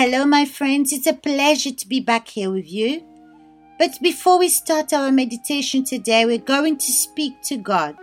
Hello, 0.00 0.24
my 0.24 0.44
friends. 0.44 0.92
It's 0.92 1.08
a 1.08 1.12
pleasure 1.12 1.72
to 1.72 1.88
be 1.88 1.98
back 1.98 2.28
here 2.28 2.52
with 2.52 2.70
you. 2.70 3.02
But 3.80 3.98
before 4.00 4.38
we 4.38 4.48
start 4.48 4.92
our 4.92 5.10
meditation 5.10 5.82
today, 5.82 6.24
we're 6.24 6.38
going 6.38 6.76
to 6.76 6.92
speak 6.92 7.42
to 7.46 7.56
God. 7.56 7.96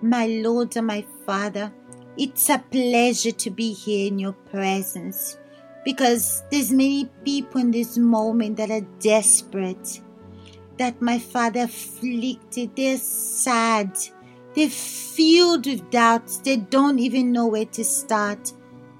My 0.00 0.26
Lord 0.26 0.74
and 0.78 0.86
my 0.86 1.04
Father, 1.26 1.70
it's 2.16 2.48
a 2.48 2.64
pleasure 2.70 3.32
to 3.32 3.50
be 3.50 3.74
here 3.74 4.06
in 4.06 4.18
your 4.18 4.32
presence 4.32 5.36
because 5.84 6.44
there's 6.50 6.72
many 6.72 7.10
people 7.22 7.60
in 7.60 7.70
this 7.70 7.98
moment 7.98 8.56
that 8.56 8.70
are 8.70 8.88
desperate, 9.00 10.00
that 10.78 11.02
my 11.02 11.18
Father 11.18 11.64
afflicted, 11.64 12.74
they're 12.74 12.96
sad, 12.96 13.94
they're 14.54 14.70
filled 14.70 15.66
with 15.66 15.90
doubts, 15.90 16.38
they 16.38 16.56
don't 16.56 17.00
even 17.00 17.32
know 17.32 17.48
where 17.48 17.66
to 17.66 17.84
start 17.84 18.50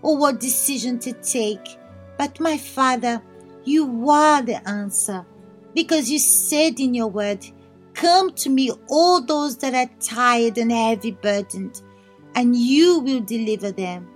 or 0.04 0.18
what 0.18 0.38
decision 0.38 0.98
to 1.00 1.12
take. 1.14 1.78
But 2.18 2.38
my 2.38 2.58
Father, 2.58 3.22
you 3.64 4.10
are 4.10 4.42
the 4.42 4.66
answer 4.68 5.24
because 5.74 6.10
you 6.10 6.18
said 6.18 6.78
in 6.78 6.95
your 6.95 7.08
word, 7.08 7.45
Come 7.95 8.32
to 8.34 8.50
me, 8.50 8.70
all 8.88 9.24
those 9.24 9.56
that 9.59 9.72
are 9.72 9.90
tired 10.00 10.59
and 10.59 10.70
heavy 10.70 11.12
burdened, 11.12 11.80
and 12.34 12.54
you 12.54 12.98
will 12.98 13.20
deliver 13.20 13.70
them. 13.70 14.09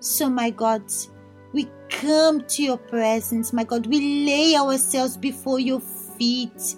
So, 0.00 0.28
my 0.28 0.50
God, 0.50 0.82
we 1.52 1.68
come 1.90 2.44
to 2.46 2.62
your 2.62 2.78
presence, 2.78 3.52
my 3.52 3.62
God. 3.62 3.86
We 3.86 4.26
lay 4.26 4.56
ourselves 4.56 5.16
before 5.16 5.60
your 5.60 5.80
feet 5.80 6.76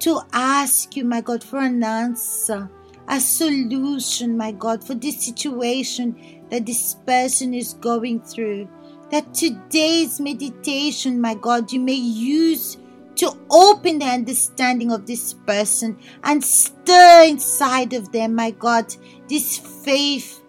to 0.00 0.20
ask 0.32 0.96
you, 0.96 1.04
my 1.04 1.20
God, 1.20 1.44
for 1.44 1.58
an 1.58 1.84
answer, 1.84 2.68
a 3.06 3.20
solution, 3.20 4.36
my 4.36 4.52
God, 4.52 4.82
for 4.82 4.94
this 4.94 5.22
situation 5.22 6.37
that 6.50 6.66
this 6.66 6.94
person 7.06 7.54
is 7.54 7.74
going 7.74 8.20
through. 8.20 8.68
That 9.10 9.32
today's 9.32 10.20
meditation, 10.20 11.20
my 11.20 11.34
God, 11.34 11.72
you 11.72 11.80
may 11.80 11.94
use 11.94 12.76
to 13.16 13.32
open 13.50 13.98
the 13.98 14.04
understanding 14.04 14.92
of 14.92 15.06
this 15.06 15.34
person 15.34 15.98
and 16.22 16.42
stir 16.42 17.24
inside 17.26 17.92
of 17.92 18.12
them, 18.12 18.34
my 18.34 18.52
God, 18.52 18.94
this 19.28 19.58
faith, 19.58 20.40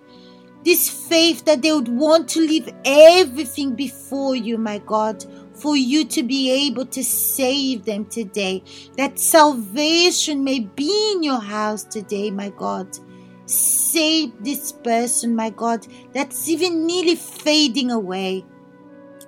this 0.64 1.08
faith 1.08 1.46
that 1.46 1.62
they 1.62 1.72
would 1.72 1.88
want 1.88 2.28
to 2.30 2.42
leave 2.42 2.70
everything 2.86 3.76
before 3.76 4.36
you, 4.36 4.58
my 4.58 4.78
God, 4.80 5.26
for 5.54 5.76
you 5.76 6.06
to 6.06 6.22
be 6.22 6.68
able 6.68 6.86
to 6.86 7.04
save 7.04 7.86
them 7.86 8.06
today. 8.06 8.64
That 8.98 9.20
salvation 9.20 10.44
may 10.44 10.60
be 10.60 11.14
in 11.14 11.24
your 11.24 11.42
house 11.42 11.84
today, 11.84 12.30
my 12.30 12.50
God. 12.50 12.88
Save 13.50 14.44
this 14.44 14.72
person, 14.72 15.36
my 15.36 15.50
God, 15.50 15.88
that's 16.14 16.48
even 16.48 16.86
nearly 16.86 17.16
fading 17.16 17.90
away. 17.90 18.46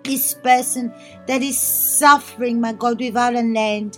This 0.03 0.35
person 0.35 0.93
that 1.25 1.41
is 1.41 1.59
suffering, 1.59 2.61
my 2.61 2.73
God, 2.73 2.99
without 2.99 3.33
a 3.33 3.41
land. 3.41 3.97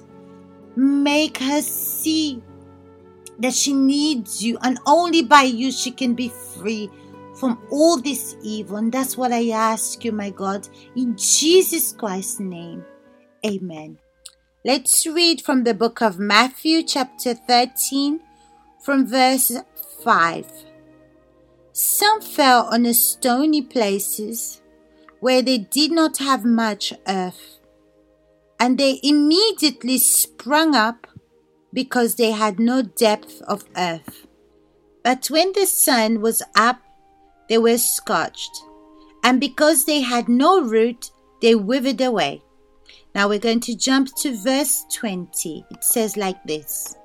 Make 0.78 1.40
her 1.40 1.62
see 1.62 2.42
that 3.40 3.54
she 3.54 3.74
needs 3.74 4.42
you, 4.42 4.58
and 4.62 4.80
only 4.86 5.24
by 5.24 5.44
you 5.44 5.74
she 5.74 5.92
can 5.92 6.14
be 6.14 6.30
free 6.30 6.90
from 7.36 7.62
all 7.70 8.00
this 8.00 8.38
evil. 8.44 8.78
And 8.78 8.94
that's 8.94 9.18
what 9.18 9.34
I 9.34 9.50
ask 9.50 10.06
you, 10.06 10.14
my 10.14 10.30
God, 10.30 10.70
in 10.96 11.18
Jesus 11.18 11.92
Christ's 11.92 12.40
name. 12.40 12.86
Amen. 13.46 13.98
Let's 14.64 15.06
read 15.06 15.42
from 15.42 15.66
the 15.66 15.74
book 15.74 16.02
of 16.02 16.18
Matthew, 16.18 16.82
chapter 16.84 17.34
13, 17.34 18.22
from 18.82 19.06
verse 19.06 19.52
5. 20.04 20.46
Some 21.72 22.22
fell 22.22 22.68
on 22.72 22.84
the 22.84 22.94
stony 22.94 23.62
places 23.62 24.62
where 25.20 25.42
they 25.42 25.58
did 25.58 25.92
not 25.92 26.18
have 26.18 26.46
much 26.46 26.94
earth, 27.08 27.60
and 28.60 28.78
they 28.78 29.00
immediately 29.02 29.98
sprung 29.98 30.76
up 30.76 31.08
because 31.72 32.16
they 32.16 32.32
had 32.32 32.60
no 32.60 32.82
depth 32.82 33.42
of 33.44 33.66
earth. 33.78 34.28
But 35.04 35.28
when 35.28 35.54
the 35.54 35.66
sun 35.66 36.22
was 36.22 36.44
up, 36.56 36.80
they 37.50 37.58
were 37.58 37.78
scorched, 37.78 38.52
and 39.24 39.40
because 39.40 39.86
they 39.86 40.02
had 40.02 40.30
no 40.30 40.62
root, 40.62 41.12
they 41.42 41.56
withered 41.56 42.02
away. 42.02 42.44
Now 43.16 43.30
we're 43.30 43.40
going 43.40 43.62
to 43.62 43.76
jump 43.76 44.14
to 44.18 44.36
verse 44.36 44.86
20. 44.94 45.66
It 45.72 45.84
says 45.84 46.18
like 46.18 46.44
this 46.44 46.96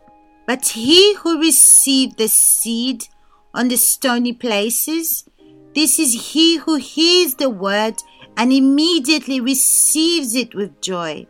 but 0.48 0.68
he 0.68 1.14
who 1.16 1.38
received 1.38 2.16
the 2.16 2.26
seed 2.26 3.06
on 3.52 3.68
the 3.68 3.76
stony 3.76 4.32
places, 4.32 5.28
this 5.74 5.98
is 5.98 6.32
he 6.32 6.56
who 6.56 6.76
hears 6.76 7.34
the 7.34 7.50
word 7.50 8.02
and 8.34 8.50
immediately 8.50 9.42
receives 9.42 10.34
it 10.34 10.54
with 10.54 10.80
joy. 10.80 11.26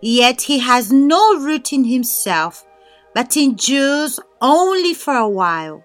Yet 0.00 0.42
he 0.42 0.60
has 0.60 0.92
no 0.92 1.40
root 1.40 1.72
in 1.72 1.82
himself, 1.82 2.64
but 3.12 3.36
endures 3.36 4.20
only 4.40 4.94
for 4.94 5.16
a 5.16 5.28
while. 5.28 5.84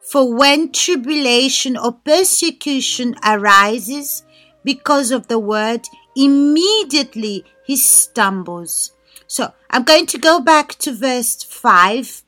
For 0.00 0.34
when 0.34 0.72
tribulation 0.72 1.76
or 1.76 1.92
persecution 1.92 3.14
arises 3.22 4.24
because 4.64 5.10
of 5.10 5.28
the 5.28 5.38
word, 5.38 5.86
immediately 6.16 7.44
he 7.66 7.76
stumbles. 7.76 8.94
So 9.28 9.52
I'm 9.70 9.84
going 9.84 10.06
to 10.06 10.18
go 10.18 10.40
back 10.40 10.70
to 10.76 10.92
verse 10.92 11.42
5 11.42 12.22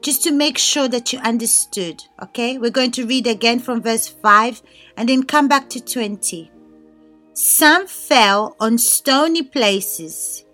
just 0.00 0.22
to 0.24 0.32
make 0.32 0.56
sure 0.56 0.88
that 0.88 1.12
you 1.12 1.18
understood. 1.20 2.02
Okay, 2.22 2.56
we're 2.56 2.70
going 2.70 2.92
to 2.92 3.06
read 3.06 3.26
again 3.26 3.60
from 3.60 3.82
verse 3.82 4.08
5 4.08 4.62
and 4.96 5.08
then 5.08 5.22
come 5.22 5.48
back 5.48 5.68
to 5.70 5.84
20. 5.84 6.50
Some 7.34 7.86
fell 7.86 8.56
on 8.58 8.78
stony 8.78 9.42
places 9.42 10.44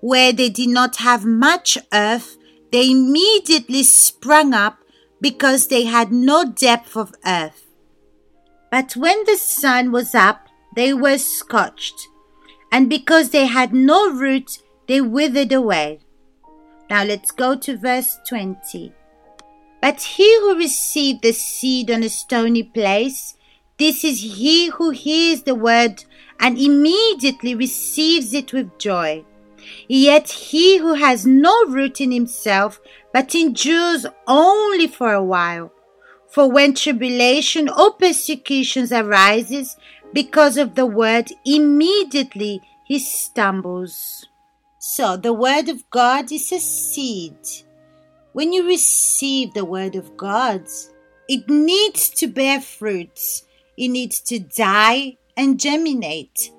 where 0.00 0.32
they 0.32 0.50
did 0.50 0.68
not 0.68 0.96
have 0.96 1.24
much 1.24 1.78
earth. 1.92 2.36
They 2.70 2.90
immediately 2.90 3.82
sprung 3.82 4.52
up 4.52 4.78
because 5.22 5.68
they 5.68 5.84
had 5.84 6.12
no 6.12 6.44
depth 6.44 6.96
of 6.96 7.14
earth. 7.24 7.64
But 8.70 8.94
when 8.94 9.24
the 9.24 9.36
sun 9.36 9.90
was 9.90 10.14
up, 10.14 10.48
they 10.74 10.92
were 10.92 11.16
scorched, 11.16 12.08
and 12.70 12.90
because 12.90 13.30
they 13.30 13.46
had 13.46 13.72
no 13.72 14.10
root, 14.10 14.58
they 14.88 15.00
withered 15.00 15.52
away. 15.52 16.00
Now 16.88 17.04
let's 17.04 17.30
go 17.30 17.56
to 17.56 17.76
verse 17.76 18.18
20. 18.28 18.92
But 19.80 20.00
he 20.00 20.40
who 20.40 20.56
received 20.56 21.22
the 21.22 21.32
seed 21.32 21.90
on 21.90 22.02
a 22.02 22.08
stony 22.08 22.62
place, 22.62 23.36
this 23.78 24.04
is 24.04 24.20
he 24.20 24.68
who 24.68 24.90
hears 24.90 25.42
the 25.42 25.54
word 25.54 26.04
and 26.40 26.58
immediately 26.58 27.54
receives 27.54 28.32
it 28.32 28.52
with 28.52 28.78
joy. 28.78 29.24
Yet 29.88 30.28
he 30.28 30.78
who 30.78 30.94
has 30.94 31.26
no 31.26 31.54
root 31.66 32.00
in 32.00 32.12
himself, 32.12 32.80
but 33.12 33.34
endures 33.34 34.06
only 34.26 34.86
for 34.86 35.12
a 35.12 35.22
while. 35.22 35.72
For 36.28 36.50
when 36.50 36.74
tribulation 36.74 37.68
or 37.68 37.92
persecutions 37.92 38.92
arises 38.92 39.76
because 40.12 40.56
of 40.56 40.74
the 40.74 40.86
word, 40.86 41.32
immediately 41.44 42.60
he 42.84 42.98
stumbles. 42.98 44.26
So, 44.88 45.16
the 45.16 45.32
Word 45.32 45.68
of 45.68 45.90
God 45.90 46.30
is 46.30 46.52
a 46.52 46.60
seed. 46.60 47.36
When 48.34 48.52
you 48.52 48.68
receive 48.68 49.52
the 49.52 49.64
Word 49.64 49.96
of 49.96 50.16
God, 50.16 50.64
it 51.28 51.48
needs 51.48 52.08
to 52.10 52.28
bear 52.28 52.60
fruit, 52.60 53.42
it 53.76 53.88
needs 53.88 54.20
to 54.20 54.38
die 54.38 55.16
and 55.36 55.58
germinate. 55.58 56.52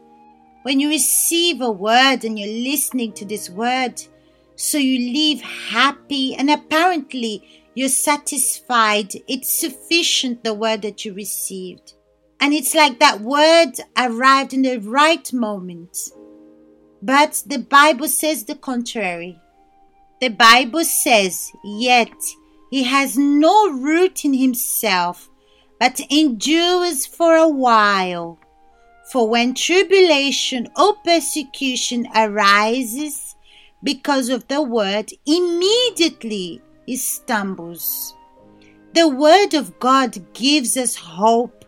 When 0.63 0.81
you 0.81 0.89
receive 0.89 1.61
a 1.61 1.71
word 1.71 2.25
and 2.25 2.37
you're 2.37 2.69
listening 2.69 3.13
to 3.13 3.23
this 3.23 3.49
word, 3.49 4.03
so 4.57 4.77
you 4.77 4.97
leave 4.97 5.41
happy 5.41 6.35
and 6.35 6.49
apparently 6.49 7.65
you're 7.75 7.87
satisfied, 7.87 9.13
it's 9.29 9.49
sufficient 9.49 10.43
the 10.43 10.53
word 10.53 10.81
that 10.81 11.05
you 11.05 11.13
received. 11.13 11.93
And 12.41 12.53
it's 12.53 12.75
like 12.75 12.99
that 12.99 13.21
word 13.21 13.71
arrived 13.97 14.53
in 14.53 14.63
the 14.63 14.79
right 14.79 15.31
moment 15.31 15.97
but 17.01 17.43
the 17.45 17.59
Bible 17.59 18.07
says 18.07 18.45
the 18.45 18.55
contrary. 18.55 19.39
The 20.19 20.29
Bible 20.29 20.83
says, 20.83 21.51
Yet 21.63 22.15
he 22.71 22.83
has 22.83 23.17
no 23.17 23.71
root 23.71 24.25
in 24.25 24.33
himself, 24.33 25.29
but 25.79 25.99
endures 26.09 27.05
for 27.05 27.35
a 27.35 27.47
while. 27.47 28.39
For 29.11 29.29
when 29.29 29.53
tribulation 29.53 30.67
or 30.77 30.95
persecution 31.05 32.07
arises 32.15 33.35
because 33.83 34.29
of 34.29 34.47
the 34.47 34.61
word, 34.61 35.11
immediately 35.25 36.61
he 36.85 36.97
stumbles. 36.97 38.15
The 38.93 39.07
word 39.07 39.53
of 39.53 39.79
God 39.79 40.33
gives 40.33 40.75
us 40.75 40.95
hope, 40.95 41.63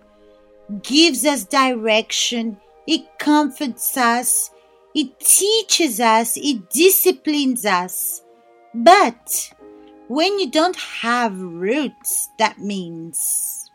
gives 0.81 1.23
us 1.25 1.43
direction, 1.43 2.57
it 2.87 3.19
comforts 3.19 3.95
us, 3.95 4.49
it 4.99 5.19
teaches 5.19 5.99
us, 5.99 6.37
it 6.37 6.69
disciplines 6.69 7.65
us. 7.65 8.21
But 8.73 9.53
when 10.07 10.39
you 10.39 10.49
don't 10.51 10.75
have 10.75 11.39
roots, 11.39 12.29
that 12.37 12.59
means 12.59 13.69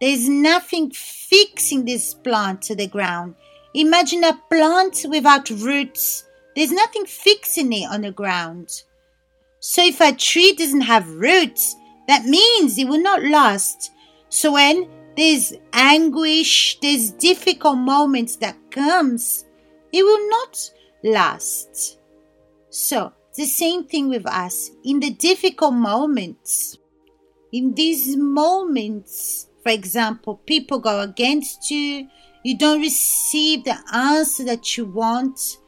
There's 0.00 0.28
nothing 0.28 0.90
fixing 0.90 1.84
this 1.84 2.14
plant 2.14 2.62
to 2.62 2.74
the 2.74 2.86
ground. 2.86 3.36
Imagine 3.74 4.24
a 4.24 4.38
plant 4.50 5.06
without 5.08 5.48
roots. 5.50 6.24
There's 6.54 6.72
nothing 6.72 7.06
fixing 7.06 7.72
it 7.72 7.90
on 7.90 8.02
the 8.02 8.10
ground. 8.12 8.68
So 9.60 9.82
if 9.82 10.00
a 10.00 10.12
tree 10.12 10.52
doesn't 10.52 10.82
have 10.82 11.08
roots, 11.08 11.74
that 12.06 12.26
means 12.26 12.76
it 12.76 12.86
will 12.86 13.02
not 13.02 13.22
last. 13.22 13.92
So 14.28 14.52
when 14.52 14.88
there's 15.16 15.54
anguish, 15.72 16.78
there's 16.80 17.12
difficult 17.12 17.78
moments 17.78 18.36
that 18.36 18.56
comes, 18.70 19.43
it 19.94 20.02
will 20.02 20.28
not 20.28 20.70
last. 21.04 21.98
So 22.68 23.12
the 23.36 23.46
same 23.46 23.84
thing 23.84 24.08
with 24.08 24.26
us 24.26 24.72
in 24.84 24.98
the 24.98 25.10
difficult 25.10 25.74
moments. 25.74 26.76
In 27.52 27.74
these 27.74 28.16
moments, 28.16 29.46
for 29.62 29.70
example, 29.70 30.40
people 30.46 30.80
go 30.80 30.98
against 30.98 31.70
you, 31.70 32.08
you 32.42 32.58
don't 32.58 32.80
receive 32.80 33.62
the 33.62 33.78
answer 33.92 34.42
that 34.44 34.76
you 34.76 34.84
want, 34.84 35.58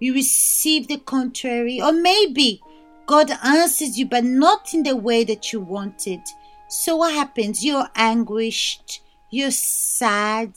you 0.00 0.14
receive 0.14 0.88
the 0.88 0.98
contrary, 0.98 1.80
or 1.80 1.92
maybe 1.92 2.60
God 3.06 3.30
answers 3.44 3.96
you, 3.96 4.06
but 4.06 4.24
not 4.24 4.74
in 4.74 4.82
the 4.82 4.96
way 4.96 5.22
that 5.22 5.52
you 5.52 5.60
wanted. 5.60 6.20
So, 6.68 6.96
what 6.96 7.14
happens? 7.14 7.64
You're 7.64 7.88
anguished, 7.94 9.00
you're 9.30 9.52
sad, 9.52 10.54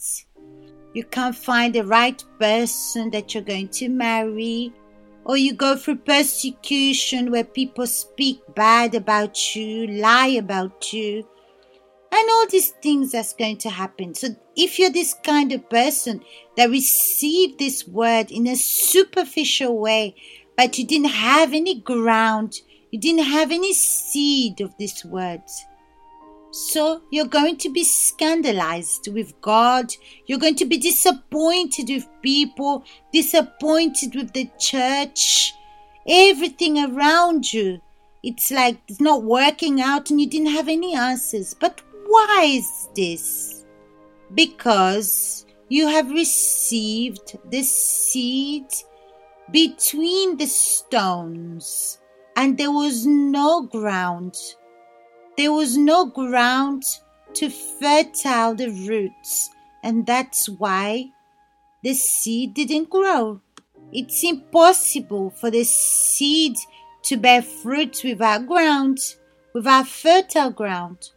you 0.93 1.03
can't 1.03 1.35
find 1.35 1.73
the 1.73 1.85
right 1.85 2.23
person 2.39 3.09
that 3.11 3.33
you're 3.33 3.43
going 3.43 3.69
to 3.69 3.89
marry, 3.89 4.73
or 5.25 5.37
you 5.37 5.53
go 5.53 5.75
through 5.75 5.97
persecution 5.97 7.31
where 7.31 7.43
people 7.43 7.87
speak 7.87 8.41
bad 8.55 8.93
about 8.93 9.55
you, 9.55 9.87
lie 9.87 10.27
about 10.27 10.93
you, 10.93 11.27
and 12.11 12.29
all 12.29 12.47
these 12.47 12.69
things 12.81 13.11
that's 13.11 13.33
going 13.33 13.57
to 13.57 13.69
happen. 13.69 14.13
So, 14.13 14.29
if 14.55 14.77
you're 14.77 14.91
this 14.91 15.15
kind 15.23 15.51
of 15.51 15.67
person 15.69 16.23
that 16.57 16.69
received 16.69 17.57
this 17.57 17.87
word 17.87 18.29
in 18.29 18.45
a 18.45 18.55
superficial 18.55 19.77
way, 19.79 20.15
but 20.55 20.77
you 20.77 20.85
didn't 20.85 21.09
have 21.09 21.53
any 21.53 21.79
ground, 21.79 22.61
you 22.91 22.99
didn't 22.99 23.25
have 23.25 23.51
any 23.51 23.73
seed 23.73 24.61
of 24.61 24.77
these 24.77 25.03
words, 25.03 25.65
so 26.53 27.01
you're 27.09 27.25
going 27.25 27.57
to 27.57 27.69
be 27.69 27.83
scandalized 27.83 29.11
with 29.11 29.33
God. 29.41 29.91
You're 30.27 30.37
going 30.37 30.55
to 30.57 30.65
be 30.65 30.77
disappointed 30.77 31.89
with 31.89 32.07
people, 32.21 32.85
disappointed 33.11 34.13
with 34.13 34.33
the 34.33 34.47
church, 34.59 35.55
everything 36.07 36.77
around 36.77 37.51
you. 37.51 37.81
It's 38.21 38.51
like 38.51 38.77
it's 38.87 39.01
not 39.01 39.23
working 39.23 39.81
out 39.81 40.11
and 40.11 40.21
you 40.21 40.29
didn't 40.29 40.53
have 40.53 40.67
any 40.67 40.93
answers. 40.93 41.55
But 41.55 41.81
why 42.05 42.43
is 42.45 42.87
this? 42.95 43.65
Because 44.35 45.47
you 45.69 45.87
have 45.87 46.11
received 46.11 47.35
the 47.49 47.63
seed 47.63 48.67
between 49.49 50.37
the 50.37 50.45
stones 50.45 51.97
and 52.35 52.59
there 52.59 52.71
was 52.71 53.07
no 53.07 53.63
ground 53.63 54.37
there 55.37 55.51
was 55.51 55.77
no 55.77 56.05
ground 56.05 56.83
to 57.35 57.49
fertile 57.49 58.55
the 58.55 58.69
roots, 58.87 59.49
and 59.83 60.05
that's 60.05 60.47
why 60.47 61.11
the 61.83 61.93
seed 61.93 62.53
didn't 62.53 62.89
grow. 62.89 63.41
It's 63.91 64.23
impossible 64.23 65.31
for 65.31 65.51
the 65.51 65.63
seed 65.63 66.57
to 67.03 67.17
bear 67.17 67.41
fruit 67.41 68.01
without 68.03 68.47
ground, 68.47 68.99
without 69.53 69.87
fertile 69.87 70.51
ground. 70.51 71.09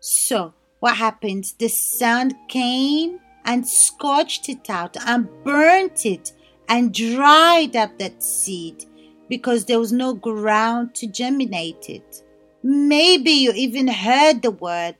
So, 0.00 0.52
what 0.80 0.96
happened? 0.96 1.52
The 1.58 1.68
sun 1.68 2.32
came 2.48 3.20
and 3.44 3.66
scorched 3.66 4.48
it 4.48 4.68
out 4.68 4.96
and 5.06 5.28
burnt 5.44 6.06
it 6.06 6.32
and 6.68 6.94
dried 6.94 7.76
up 7.76 7.98
that 7.98 8.22
seed 8.22 8.84
because 9.28 9.64
there 9.64 9.78
was 9.78 9.92
no 9.92 10.14
ground 10.14 10.94
to 10.96 11.06
germinate 11.06 11.88
it. 11.88 12.22
Maybe 12.62 13.30
you 13.30 13.52
even 13.52 13.88
heard 13.88 14.42
the 14.42 14.50
word, 14.50 14.96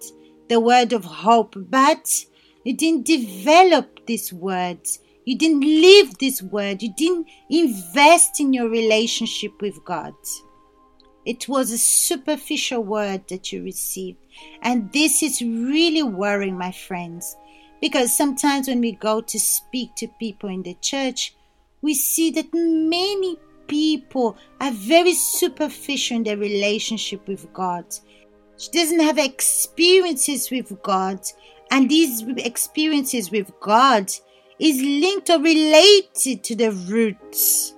the 0.48 0.60
word 0.60 0.92
of 0.92 1.04
hope, 1.04 1.54
but 1.56 2.24
you 2.64 2.74
didn't 2.76 3.06
develop 3.06 4.06
these 4.06 4.32
words. 4.32 4.98
You 5.24 5.38
didn't 5.38 5.60
live 5.60 6.18
this 6.18 6.42
word. 6.42 6.82
You 6.82 6.92
didn't 6.96 7.28
invest 7.48 8.40
in 8.40 8.52
your 8.52 8.68
relationship 8.68 9.52
with 9.60 9.84
God. 9.84 10.14
It 11.24 11.48
was 11.48 11.70
a 11.70 11.78
superficial 11.78 12.82
word 12.82 13.28
that 13.28 13.52
you 13.52 13.62
received. 13.62 14.18
And 14.62 14.92
this 14.92 15.22
is 15.22 15.40
really 15.40 16.02
worrying, 16.02 16.58
my 16.58 16.72
friends, 16.72 17.36
because 17.80 18.16
sometimes 18.16 18.66
when 18.66 18.80
we 18.80 18.92
go 18.92 19.20
to 19.20 19.38
speak 19.38 19.94
to 19.96 20.08
people 20.18 20.48
in 20.48 20.64
the 20.64 20.74
church, 20.80 21.36
we 21.80 21.94
see 21.94 22.30
that 22.32 22.48
many 22.52 23.36
people 23.66 24.36
are 24.60 24.72
very 24.72 25.14
superficial 25.14 26.16
in 26.18 26.22
their 26.24 26.36
relationship 26.36 27.26
with 27.26 27.52
God. 27.52 27.84
She 28.56 28.70
doesn't 28.70 29.00
have 29.00 29.18
experiences 29.18 30.50
with 30.50 30.80
God, 30.82 31.20
and 31.70 31.88
these 31.88 32.22
experiences 32.36 33.30
with 33.30 33.50
God 33.60 34.10
is 34.58 34.80
linked 34.80 35.30
or 35.30 35.40
related 35.40 36.44
to 36.44 36.54
the 36.54 36.70
roots. 36.70 37.74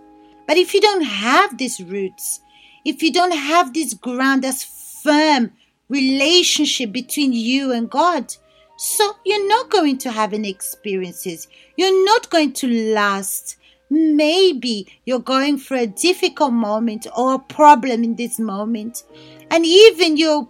But 0.46 0.58
if 0.58 0.74
you 0.74 0.80
don't 0.80 1.04
have 1.04 1.56
these 1.56 1.80
roots, 1.80 2.40
if 2.84 3.02
you 3.02 3.12
don't 3.12 3.34
have 3.34 3.72
this 3.72 3.94
ground 3.94 4.44
that's 4.44 5.00
firm 5.02 5.52
relationship 5.88 6.92
between 6.92 7.32
you 7.32 7.72
and 7.72 7.88
God, 7.88 8.34
so 8.76 9.12
you're 9.24 9.48
not 9.48 9.70
going 9.70 9.98
to 9.98 10.10
have 10.10 10.32
any 10.32 10.50
experiences. 10.50 11.48
You're 11.76 12.04
not 12.04 12.28
going 12.30 12.52
to 12.54 12.92
last. 12.92 13.56
Maybe 13.90 14.86
you're 15.04 15.20
going 15.20 15.58
through 15.58 15.80
a 15.80 15.86
difficult 15.86 16.52
moment 16.52 17.06
or 17.16 17.34
a 17.34 17.38
problem 17.38 18.02
in 18.02 18.16
this 18.16 18.38
moment, 18.38 19.04
and 19.50 19.64
even 19.64 20.16
you're 20.16 20.48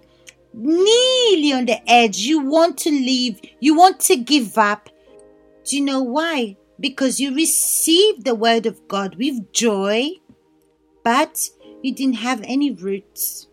nearly 0.53 1.53
on 1.53 1.67
the 1.67 1.81
edge. 1.91 2.19
You 2.19 2.41
want 2.41 2.79
to 2.79 2.91
leave, 2.91 3.41
you 3.61 3.77
want 3.77 4.01
to 4.01 4.17
give 4.17 4.57
up. 4.57 4.89
Do 5.65 5.77
you 5.77 5.83
know 5.83 6.03
why? 6.03 6.57
Because 6.79 7.21
you 7.21 7.35
received 7.35 8.25
the 8.25 8.35
word 8.35 8.67
of 8.67 8.87
God 8.89 9.17
with 9.17 9.53
joy, 9.53 10.11
but 11.03 11.49
you 11.83 11.95
didn't 11.95 12.17
have 12.17 12.41
any 12.45 12.71
roots. 12.71 13.49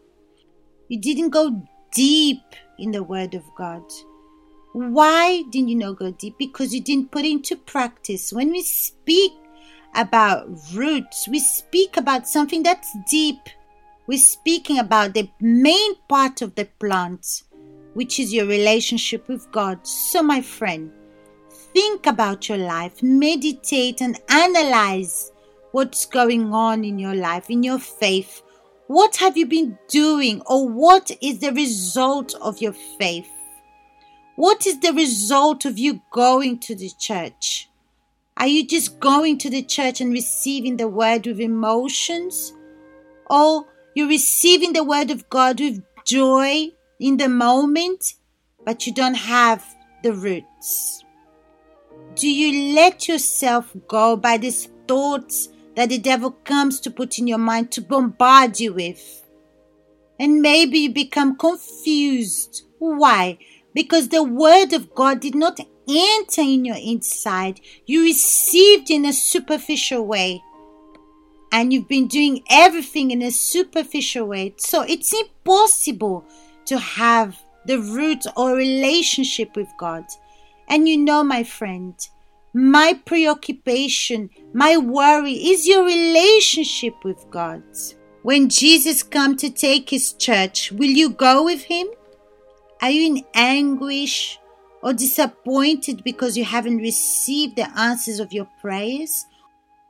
You 0.87 0.99
didn't 0.99 1.29
go 1.29 1.63
deep 1.93 2.41
in 2.79 2.91
the 2.91 3.03
word 3.03 3.33
of 3.33 3.43
God. 3.57 3.83
Why 4.73 5.43
didn't 5.50 5.69
you 5.69 5.75
not 5.75 6.00
go 6.00 6.11
deep? 6.11 6.38
Because 6.38 6.73
you 6.73 6.81
didn't 6.81 7.11
put 7.11 7.25
into 7.25 7.55
practice. 7.57 8.31
When 8.31 8.51
we 8.51 8.63
speak 8.63 9.33
about 9.95 10.50
roots. 10.74 11.27
We 11.27 11.39
speak 11.39 11.98
about 11.98 12.27
something 12.27 12.63
that's 12.63 12.95
deep. 13.10 13.50
We're 14.07 14.17
speaking 14.17 14.79
about 14.79 15.13
the 15.13 15.29
main 15.39 15.95
part 16.10 16.41
of 16.41 16.55
the 16.55 16.65
plant, 16.79 17.43
which 17.93 18.19
is 18.19 18.33
your 18.33 18.45
relationship 18.45 19.27
with 19.27 19.51
God. 19.51 19.86
So, 19.86 20.21
my 20.24 20.41
friend, 20.41 20.91
think 21.74 22.07
about 22.07 22.50
your 22.50 22.57
life, 22.57 23.01
meditate 23.01 24.01
and 24.01 24.19
analyze 24.29 25.31
what's 25.71 26.05
going 26.05 26.53
on 26.53 26.83
in 26.83 27.00
your 27.00 27.15
life, 27.15 27.50
in 27.50 27.63
your 27.63 27.79
faith. 27.79 28.41
What 28.88 29.15
have 29.17 29.38
you 29.38 29.45
been 29.45 29.77
doing, 29.88 30.41
or 30.48 30.67
what 30.67 31.12
is 31.21 31.39
the 31.39 31.53
result 31.53 32.36
of 32.41 32.62
your 32.62 32.74
faith? 33.00 33.29
What 34.36 34.67
is 34.67 34.79
the 34.79 34.91
result 34.91 35.65
of 35.65 35.77
you 35.77 36.01
going 36.12 36.60
to 36.60 36.75
the 36.75 36.89
church? 37.00 37.69
Are 38.41 38.48
you 38.48 38.65
just 38.65 39.00
going 39.00 39.38
to 39.38 39.51
the 39.51 39.62
church 39.62 40.01
and 40.01 40.12
receiving 40.12 40.75
the 40.75 40.88
word 40.88 41.27
with 41.27 41.39
emotions? 41.39 42.53
Or 43.29 43.67
you're 43.93 44.07
receiving 44.07 44.74
the 44.74 44.83
word 44.83 45.12
of 45.12 45.29
God 45.29 45.60
with 45.60 45.83
joy 46.05 46.69
in 47.00 47.17
the 47.17 47.29
moment, 47.29 48.15
but 48.65 48.88
you 48.88 48.95
don't 48.95 49.13
have 49.13 49.63
the 50.01 50.13
roots? 50.13 51.03
Do 52.15 52.27
you 52.27 52.74
let 52.74 53.07
yourself 53.07 53.75
go 53.88 54.17
by 54.17 54.38
these 54.38 54.69
thoughts 54.88 55.50
that 55.75 55.89
the 55.89 56.00
devil 56.00 56.31
comes 56.31 56.79
to 56.79 56.89
put 56.89 57.19
in 57.19 57.27
your 57.27 57.38
mind 57.38 57.71
to 57.74 57.81
bombard 57.81 58.60
you 58.60 58.74
with? 58.74 59.24
And 60.19 60.41
maybe 60.41 60.79
you 60.79 60.91
become 60.91 61.38
confused. 61.38 62.63
Why? 62.79 63.38
Because 63.75 64.10
the 64.10 64.24
word 64.24 64.74
of 64.74 64.95
God 64.95 65.19
did 65.19 65.36
not 65.36 65.60
enter 65.98 66.41
in 66.41 66.65
your 66.65 66.77
inside. 66.77 67.62
You 67.86 68.03
received 68.03 68.89
in 68.89 69.05
a 69.05 69.13
superficial 69.13 70.05
way. 70.05 70.43
And 71.51 71.74
you've 71.74 71.88
been 71.88 72.07
doing 72.07 72.43
everything 72.50 73.12
in 73.12 73.21
a 73.21 73.31
superficial 73.31 74.27
way. 74.27 74.53
So 74.57 74.83
it's 74.83 75.13
impossible 75.13 76.25
to 76.65 76.77
have 76.77 77.38
the 77.65 77.79
root 77.79 78.25
or 78.38 78.55
relationship 78.55 79.55
with 79.55 79.67
God. 79.77 80.05
And 80.67 80.88
you 80.88 80.98
know, 80.98 81.24
my 81.24 81.43
friend, 81.43 81.93
my 82.53 83.00
preoccupation, 83.05 84.29
my 84.53 84.77
worry 84.77 85.33
is 85.33 85.67
your 85.67 85.83
relationship 85.83 86.95
with 87.03 87.25
God. 87.29 87.63
When 88.24 88.50
Jesus 88.50 89.03
come 89.03 89.36
to 89.38 89.50
take 89.50 89.89
his 89.89 90.13
church, 90.13 90.71
will 90.71 90.89
you 90.89 91.10
go 91.10 91.43
with 91.43 91.63
him? 91.63 91.88
Are 92.81 92.89
you 92.89 93.15
in 93.15 93.25
anguish 93.33 94.39
or 94.83 94.93
disappointed 94.93 96.03
because 96.03 96.38
you 96.38 96.43
haven't 96.43 96.77
received 96.77 97.55
the 97.55 97.69
answers 97.77 98.19
of 98.19 98.33
your 98.33 98.47
prayers, 98.61 99.25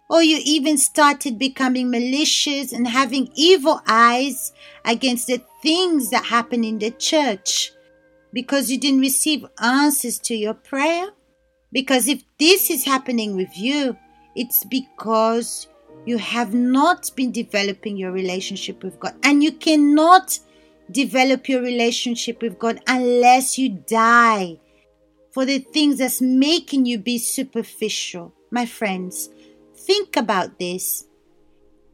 or 0.10 0.22
you 0.22 0.40
even 0.44 0.78
started 0.78 1.40
becoming 1.40 1.90
malicious 1.90 2.74
and 2.74 2.88
having 2.88 3.30
evil 3.34 3.82
eyes 3.88 4.52
against 4.84 5.28
the 5.28 5.42
things 5.62 6.10
that 6.10 6.26
happen 6.26 6.64
in 6.64 6.80
the 6.80 6.92
church 6.92 7.72
because 8.34 8.70
you 8.70 8.78
didn't 8.78 9.00
receive 9.00 9.46
answers 9.62 10.20
to 10.20 10.36
your 10.36 10.54
prayer? 10.54 11.08
Because 11.72 12.08
if 12.08 12.24
this 12.40 12.70
is 12.70 12.84
happening 12.84 13.36
with 13.36 13.58
you, 13.58 13.96
it's 14.36 14.66
because 14.66 15.68
you 16.06 16.18
have 16.18 16.54
not 16.54 17.10
been 17.16 17.32
developing 17.32 17.96
your 17.96 18.12
relationship 18.12 18.84
with 18.84 19.00
God. 19.00 19.14
And 19.24 19.44
you 19.44 19.52
cannot 19.52 20.40
develop 20.90 21.48
your 21.48 21.62
relationship 21.62 22.42
with 22.42 22.60
God 22.60 22.82
unless 22.88 23.58
you 23.58 23.70
die 23.70 24.60
for 25.32 25.46
the 25.46 25.60
things 25.60 25.98
that's 25.98 26.22
making 26.22 26.86
you 26.86 26.98
be 26.98 27.18
superficial. 27.18 28.34
My 28.52 28.66
friends, 28.66 29.30
think 29.76 30.16
about 30.18 30.60
this 30.60 31.06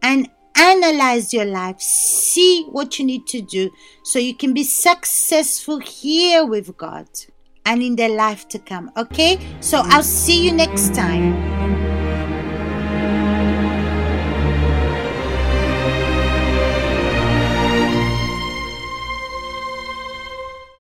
and 0.01 0.29
analyze 0.56 1.34
your 1.34 1.46
life. 1.46 1.79
See 1.79 2.65
what 2.72 3.00
you 3.00 3.06
need 3.06 3.27
to 3.27 3.41
do 3.41 3.72
so 4.03 4.20
you 4.20 4.36
can 4.36 4.53
be 4.53 4.63
successful 4.63 5.79
here 5.79 6.46
with 6.46 6.75
God 6.77 7.08
and 7.65 7.84
in 7.84 7.96
the 7.96 8.10
life 8.10 8.48
to 8.50 8.60
come. 8.60 8.91
Okay? 8.98 9.39
So 9.60 9.82
I'll 9.84 10.03
see 10.03 10.44
you 10.44 10.51
next 10.51 10.96
time. 10.96 11.67